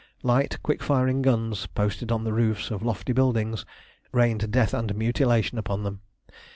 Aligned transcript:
Light, 0.23 0.57
quick 0.63 0.81
firing 0.81 1.21
guns, 1.21 1.67
posted 1.67 2.11
on 2.11 2.23
the 2.23 2.33
roofs 2.33 2.71
of 2.71 2.81
lofty 2.81 3.13
buildings, 3.13 3.67
rained 4.11 4.49
death 4.49 4.73
and 4.73 4.95
mutilation 4.95 5.59
upon 5.59 5.83
them. 5.83 6.01